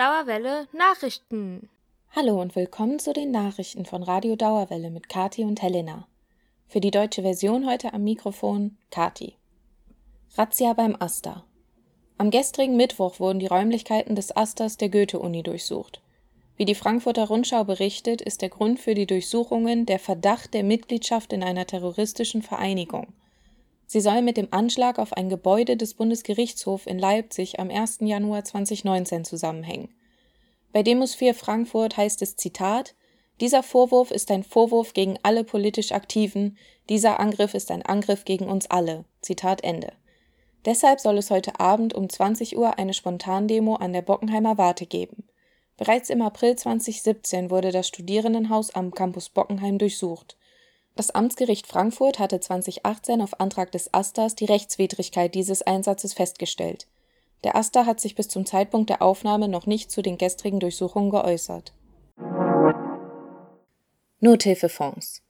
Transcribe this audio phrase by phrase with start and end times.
[0.00, 1.68] Dauerwelle Nachrichten.
[2.16, 6.08] Hallo und willkommen zu den Nachrichten von Radio Dauerwelle mit Kati und Helena.
[6.68, 9.34] Für die deutsche Version heute am Mikrofon Kati.
[10.38, 11.44] Razzia beim Asta.
[12.16, 16.00] Am gestrigen Mittwoch wurden die Räumlichkeiten des Asters der Goethe-Uni durchsucht.
[16.56, 21.30] Wie die Frankfurter Rundschau berichtet, ist der Grund für die Durchsuchungen der Verdacht der Mitgliedschaft
[21.34, 23.08] in einer terroristischen Vereinigung.
[23.92, 27.98] Sie soll mit dem Anschlag auf ein Gebäude des Bundesgerichtshofs in Leipzig am 1.
[28.02, 29.92] Januar 2019 zusammenhängen.
[30.72, 32.94] Bei Demos 4 Frankfurt heißt es Zitat
[33.40, 36.56] Dieser Vorwurf ist ein Vorwurf gegen alle politisch Aktiven,
[36.88, 39.06] dieser Angriff ist ein Angriff gegen uns alle.
[39.22, 39.92] Zitat Ende.
[40.64, 45.24] Deshalb soll es heute Abend um 20 Uhr eine Spontandemo an der Bockenheimer Warte geben.
[45.76, 50.36] Bereits im April 2017 wurde das Studierendenhaus am Campus Bockenheim durchsucht.
[50.96, 56.86] Das Amtsgericht Frankfurt hatte 2018 auf Antrag des Asters die Rechtswidrigkeit dieses Einsatzes festgestellt.
[57.44, 61.10] Der AStA hat sich bis zum Zeitpunkt der Aufnahme noch nicht zu den gestrigen Durchsuchungen
[61.10, 61.72] geäußert.
[64.20, 65.22] Nothilfefonds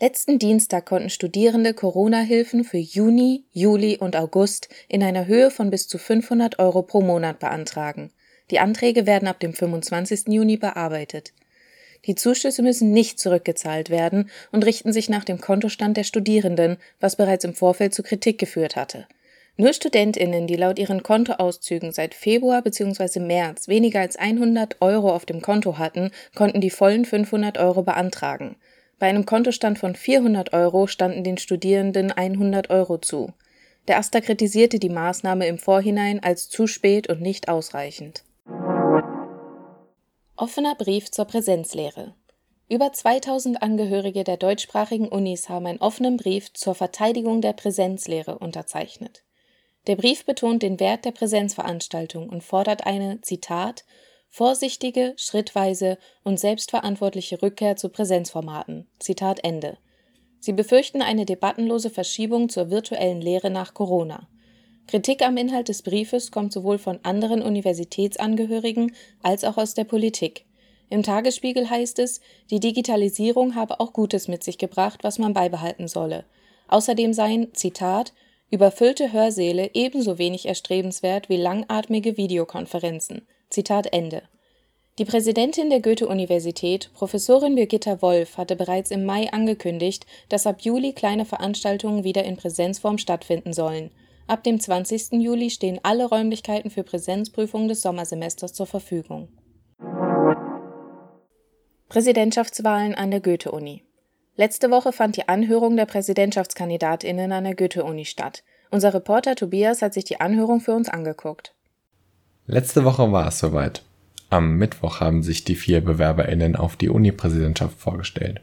[0.00, 5.86] Letzten Dienstag konnten Studierende Corona-Hilfen für Juni, Juli und August in einer Höhe von bis
[5.86, 8.10] zu 500 Euro pro Monat beantragen.
[8.50, 10.24] Die Anträge werden ab dem 25.
[10.26, 11.32] Juni bearbeitet.
[12.06, 17.16] Die Zuschüsse müssen nicht zurückgezahlt werden und richten sich nach dem Kontostand der Studierenden, was
[17.16, 19.06] bereits im Vorfeld zu Kritik geführt hatte.
[19.56, 23.20] Nur StudentInnen, die laut ihren Kontoauszügen seit Februar bzw.
[23.20, 28.56] März weniger als 100 Euro auf dem Konto hatten, konnten die vollen 500 Euro beantragen.
[28.98, 33.32] Bei einem Kontostand von 400 Euro standen den Studierenden 100 Euro zu.
[33.88, 38.24] Der AStA kritisierte die Maßnahme im Vorhinein als zu spät und nicht ausreichend.
[40.42, 42.16] Offener Brief zur Präsenzlehre.
[42.68, 49.22] Über 2000 Angehörige der deutschsprachigen Unis haben einen offenen Brief zur Verteidigung der Präsenzlehre unterzeichnet.
[49.86, 53.84] Der Brief betont den Wert der Präsenzveranstaltung und fordert eine, Zitat,
[54.30, 58.88] vorsichtige, schrittweise und selbstverantwortliche Rückkehr zu Präsenzformaten.
[58.98, 59.78] Zitat Ende.
[60.40, 64.26] Sie befürchten eine debattenlose Verschiebung zur virtuellen Lehre nach Corona.
[64.86, 70.44] Kritik am Inhalt des Briefes kommt sowohl von anderen Universitätsangehörigen als auch aus der Politik.
[70.90, 72.20] Im Tagesspiegel heißt es,
[72.50, 76.24] die Digitalisierung habe auch Gutes mit sich gebracht, was man beibehalten solle.
[76.68, 78.12] Außerdem seien, Zitat,
[78.52, 83.26] Überfüllte Hörsäle ebenso wenig erstrebenswert wie langatmige Videokonferenzen.
[83.48, 84.24] Zitat Ende.
[84.98, 90.92] Die Präsidentin der Goethe-Universität, Professorin Birgitta Wolf, hatte bereits im Mai angekündigt, dass ab Juli
[90.92, 93.90] kleine Veranstaltungen wieder in Präsenzform stattfinden sollen.
[94.32, 95.20] Ab dem 20.
[95.20, 99.28] Juli stehen alle Räumlichkeiten für Präsenzprüfungen des Sommersemesters zur Verfügung.
[101.90, 103.84] Präsidentschaftswahlen an der Goethe-Uni
[104.36, 108.42] Letzte Woche fand die Anhörung der Präsidentschaftskandidatinnen an der Goethe-Uni statt.
[108.70, 111.54] Unser Reporter Tobias hat sich die Anhörung für uns angeguckt.
[112.46, 113.82] Letzte Woche war es soweit.
[114.30, 118.40] Am Mittwoch haben sich die vier BewerberInnen auf die Uni-Präsidentschaft vorgestellt.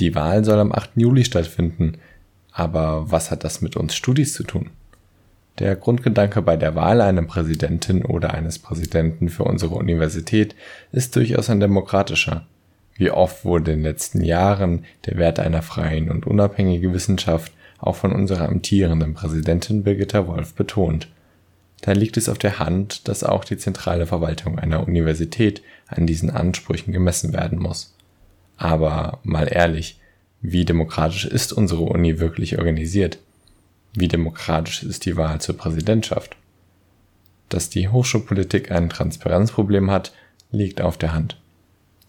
[0.00, 0.90] Die Wahl soll am 8.
[0.96, 1.96] Juli stattfinden.
[2.52, 4.68] Aber was hat das mit uns Studis zu tun?
[5.60, 10.56] Der Grundgedanke bei der Wahl einer Präsidentin oder eines Präsidenten für unsere Universität
[10.90, 12.46] ist durchaus ein demokratischer.
[12.96, 17.96] Wie oft wurde in den letzten Jahren der Wert einer freien und unabhängigen Wissenschaft auch
[17.96, 21.08] von unserer amtierenden Präsidentin Birgitta Wolf betont.
[21.82, 26.30] Da liegt es auf der Hand, dass auch die zentrale Verwaltung einer Universität an diesen
[26.30, 27.94] Ansprüchen gemessen werden muss.
[28.56, 30.00] Aber mal ehrlich,
[30.40, 33.18] wie demokratisch ist unsere Uni wirklich organisiert?
[33.94, 36.36] Wie demokratisch ist die Wahl zur Präsidentschaft?
[37.48, 40.12] Dass die Hochschulpolitik ein Transparenzproblem hat,
[40.50, 41.40] liegt auf der Hand.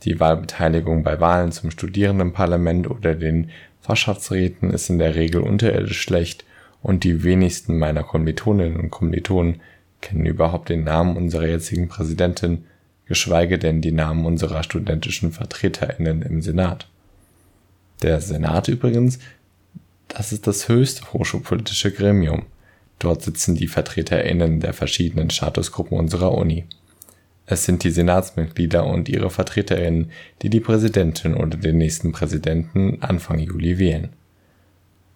[0.04, 3.52] Die Wahlbeteiligung bei Wahlen zum Studierendenparlament oder den
[3.82, 6.44] Fachschaftsräten ist in der Regel unterirdisch schlecht
[6.82, 9.62] und die wenigsten meiner Kommilitoninnen und Kommilitonen
[10.02, 12.66] kennen überhaupt den Namen unserer jetzigen Präsidentin,
[13.06, 16.88] geschweige denn die Namen unserer studentischen VertreterInnen im Senat.
[18.02, 19.20] Der Senat übrigens,
[20.16, 22.46] das ist das höchste hochschulpolitische Gremium.
[23.00, 26.64] Dort sitzen die VertreterInnen der verschiedenen Statusgruppen unserer Uni.
[27.46, 33.40] Es sind die Senatsmitglieder und ihre Vertreterinnen, die die Präsidentin oder den nächsten Präsidenten Anfang
[33.40, 34.14] Juli wählen.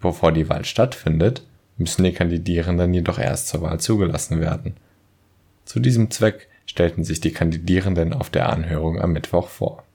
[0.01, 1.43] Bevor die Wahl stattfindet,
[1.77, 4.75] müssen die Kandidierenden jedoch erst zur Wahl zugelassen werden.
[5.63, 9.85] Zu diesem Zweck stellten sich die Kandidierenden auf der Anhörung am Mittwoch vor.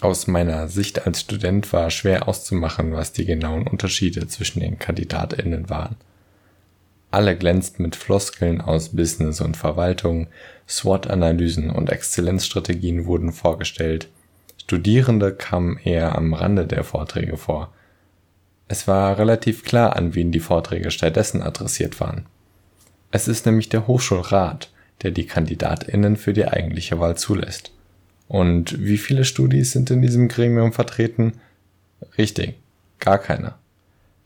[0.00, 5.70] Aus meiner Sicht als Student war schwer auszumachen, was die genauen Unterschiede zwischen den KandidatInnen
[5.70, 5.96] waren.
[7.10, 10.26] Alle glänzten mit Floskeln aus Business und Verwaltung,
[10.68, 14.08] SWOT-Analysen und Exzellenzstrategien wurden vorgestellt.
[14.58, 17.72] Studierende kamen eher am Rande der Vorträge vor.
[18.68, 22.26] Es war relativ klar, an wen die Vorträge stattdessen adressiert waren.
[23.12, 24.70] Es ist nämlich der Hochschulrat,
[25.02, 27.72] der die KandidatInnen für die eigentliche Wahl zulässt.
[28.28, 31.34] Und wie viele Studis sind in diesem Gremium vertreten?
[32.18, 32.54] Richtig,
[32.98, 33.54] gar keine.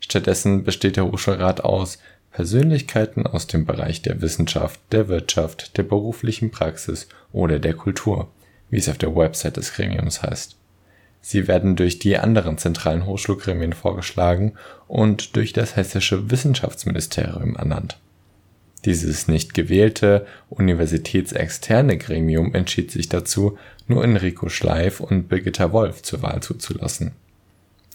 [0.01, 1.99] Stattdessen besteht der Hochschulrat aus
[2.33, 8.31] Persönlichkeiten aus dem Bereich der Wissenschaft, der Wirtschaft, der beruflichen Praxis oder der Kultur,
[8.71, 10.57] wie es auf der Website des Gremiums heißt.
[11.23, 14.55] Sie werden durch die anderen zentralen Hochschulgremien vorgeschlagen
[14.89, 17.99] und durch das hessische Wissenschaftsministerium ernannt.
[18.85, 26.23] Dieses nicht gewählte, universitätsexterne Gremium entschied sich dazu, nur Enrico Schleif und Birgitta Wolf zur
[26.23, 27.13] Wahl zuzulassen.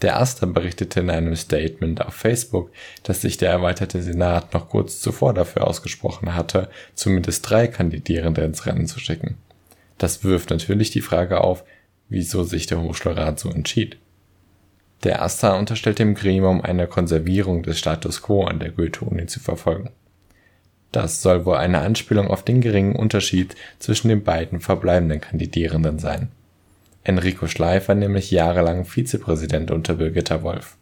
[0.02, 2.70] Der Aster berichtete in einem Statement auf Facebook,
[3.02, 8.66] dass sich der erweiterte Senat noch kurz zuvor dafür ausgesprochen hatte, zumindest drei Kandidierende ins
[8.66, 9.38] Rennen zu schicken.
[9.96, 11.64] Das wirft natürlich die Frage auf,
[12.08, 13.96] wieso sich der Hochschulrat so entschied.
[15.02, 19.90] Der Aster unterstellt dem Gremium eine Konservierung des Status quo an der Goethe-Uni zu verfolgen.
[20.92, 26.28] Das soll wohl eine Anspielung auf den geringen Unterschied zwischen den beiden verbleibenden Kandidierenden sein.
[27.04, 30.76] Enrico Schleif war nämlich jahrelang Vizepräsident unter Birgitta Wolf.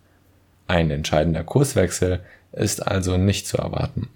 [0.66, 2.20] Ein entscheidender Kurswechsel
[2.52, 4.08] ist also nicht zu erwarten.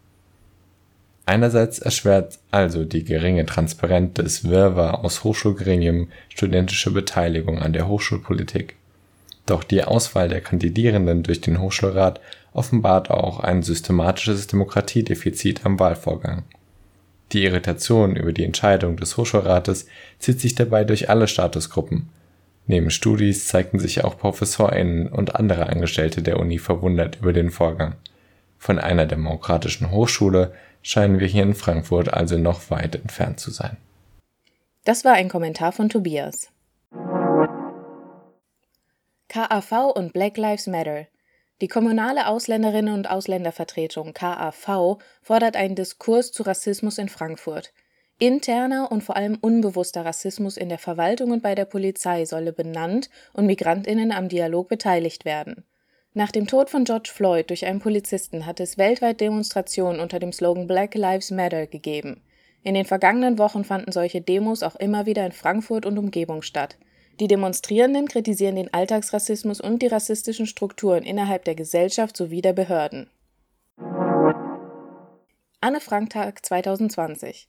[1.26, 8.77] Einerseits erschwert also die geringe Transparenz des Wirrwarr aus Hochschulgremien studentische Beteiligung an der Hochschulpolitik.
[9.48, 12.20] Doch die Auswahl der Kandidierenden durch den Hochschulrat
[12.52, 16.44] offenbart auch ein systematisches Demokratiedefizit am Wahlvorgang.
[17.32, 19.86] Die Irritation über die Entscheidung des Hochschulrates
[20.18, 22.10] zieht sich dabei durch alle Statusgruppen.
[22.66, 27.94] Neben Studis zeigten sich auch ProfessorInnen und andere Angestellte der Uni verwundert über den Vorgang.
[28.58, 30.52] Von einer demokratischen Hochschule
[30.82, 33.78] scheinen wir hier in Frankfurt also noch weit entfernt zu sein.
[34.84, 36.50] Das war ein Kommentar von Tobias.
[39.30, 41.06] KAV und Black Lives Matter.
[41.60, 47.74] Die kommunale Ausländerinnen und Ausländervertretung KAV fordert einen Diskurs zu Rassismus in Frankfurt.
[48.18, 53.10] Interner und vor allem unbewusster Rassismus in der Verwaltung und bei der Polizei solle benannt
[53.34, 55.62] und Migrantinnen am Dialog beteiligt werden.
[56.14, 60.32] Nach dem Tod von George Floyd durch einen Polizisten hat es weltweit Demonstrationen unter dem
[60.32, 62.22] Slogan Black Lives Matter gegeben.
[62.62, 66.78] In den vergangenen Wochen fanden solche Demos auch immer wieder in Frankfurt und Umgebung statt.
[67.20, 73.10] Die Demonstrierenden kritisieren den Alltagsrassismus und die rassistischen Strukturen innerhalb der Gesellschaft sowie der Behörden.
[75.60, 77.48] Anne Frank Tag 2020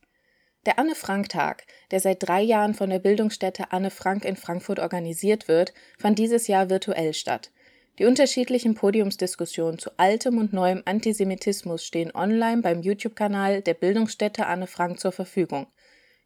[0.66, 4.80] der Anne Frank Tag, der seit drei Jahren von der Bildungsstätte Anne Frank in Frankfurt
[4.80, 7.50] organisiert wird, fand dieses Jahr virtuell statt.
[7.98, 14.68] Die unterschiedlichen Podiumsdiskussionen zu altem und neuem Antisemitismus stehen online beim YouTube-Kanal der Bildungsstätte Anne
[14.68, 15.68] Frank zur Verfügung.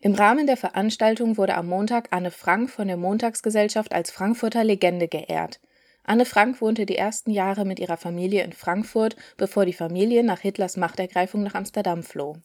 [0.03, 5.07] Im Rahmen der Veranstaltung wurde am Montag Anne Frank von der Montagsgesellschaft als Frankfurter Legende
[5.07, 5.61] geehrt.
[6.03, 10.41] Anne Frank wohnte die ersten Jahre mit ihrer Familie in Frankfurt, bevor die Familie nach
[10.41, 12.35] Hitlers Machtergreifung nach Amsterdam floh.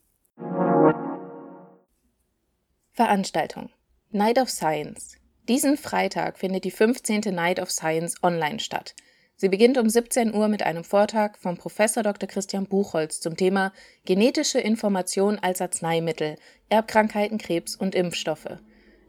[2.92, 3.70] Veranstaltung
[4.12, 5.16] Night of Science.
[5.48, 7.22] Diesen Freitag findet die 15.
[7.34, 8.94] Night of Science online statt.
[9.40, 12.28] Sie beginnt um 17 Uhr mit einem Vortrag vom Professor Dr.
[12.28, 13.72] Christian Buchholz zum Thema
[14.04, 16.34] Genetische Information als Arzneimittel,
[16.70, 18.58] Erbkrankheiten, Krebs und Impfstoffe.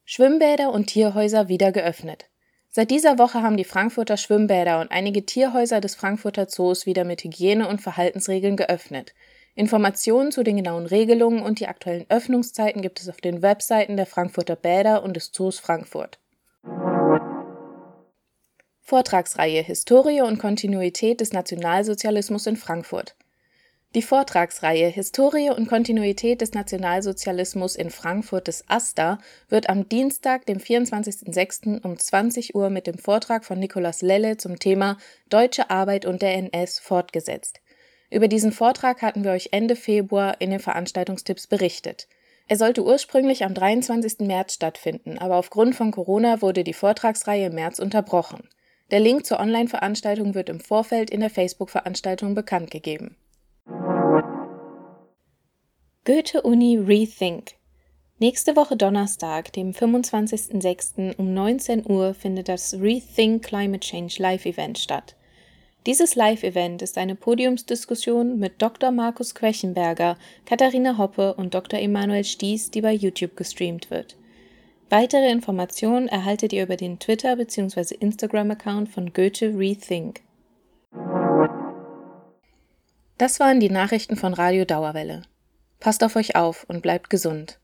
[0.04, 2.28] Schwimmbäder und Tierhäuser wieder geöffnet.
[2.76, 7.22] Seit dieser Woche haben die Frankfurter Schwimmbäder und einige Tierhäuser des Frankfurter Zoos wieder mit
[7.22, 9.14] Hygiene- und Verhaltensregeln geöffnet.
[9.54, 14.06] Informationen zu den genauen Regelungen und die aktuellen Öffnungszeiten gibt es auf den Webseiten der
[14.06, 16.18] Frankfurter Bäder und des Zoos Frankfurt.
[18.80, 23.14] Vortragsreihe Historie und Kontinuität des Nationalsozialismus in Frankfurt.
[23.94, 30.58] Die Vortragsreihe Historie und Kontinuität des Nationalsozialismus in Frankfurt des AStA wird am Dienstag, dem
[30.58, 31.80] 24.06.
[31.84, 34.98] um 20 Uhr mit dem Vortrag von Nikolaus Lelle zum Thema
[35.28, 37.60] Deutsche Arbeit und der NS fortgesetzt.
[38.10, 42.08] Über diesen Vortrag hatten wir euch Ende Februar in den Veranstaltungstipps berichtet.
[42.48, 44.26] Er sollte ursprünglich am 23.
[44.26, 48.48] März stattfinden, aber aufgrund von Corona wurde die Vortragsreihe im März unterbrochen.
[48.90, 53.16] Der Link zur Online-Veranstaltung wird im Vorfeld in der Facebook-Veranstaltung bekannt gegeben.
[56.06, 57.52] Goethe-Uni Rethink.
[58.18, 61.16] Nächste Woche Donnerstag, dem 25.06.
[61.16, 65.16] um 19 Uhr findet das Rethink Climate Change Live-Event statt.
[65.86, 68.90] Dieses Live-Event ist eine Podiumsdiskussion mit Dr.
[68.90, 71.80] Markus Quechenberger, Katharina Hoppe und Dr.
[71.80, 74.18] Emanuel Stieß, die bei YouTube gestreamt wird.
[74.90, 77.94] Weitere Informationen erhaltet ihr über den Twitter- bzw.
[77.94, 80.20] Instagram-Account von Goethe Rethink.
[83.16, 85.22] Das waren die Nachrichten von Radio Dauerwelle.
[85.84, 87.58] Passt auf euch auf und bleibt gesund.